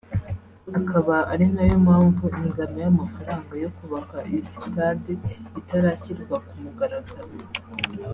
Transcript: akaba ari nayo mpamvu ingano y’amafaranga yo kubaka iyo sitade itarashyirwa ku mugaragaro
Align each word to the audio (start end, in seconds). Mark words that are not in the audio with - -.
akaba 0.79 1.15
ari 1.33 1.45
nayo 1.53 1.75
mpamvu 1.85 2.25
ingano 2.41 2.77
y’amafaranga 2.85 3.51
yo 3.63 3.69
kubaka 3.77 4.15
iyo 4.29 4.41
sitade 4.51 5.11
itarashyirwa 5.59 6.35
ku 6.45 6.53
mugaragaro 6.61 7.33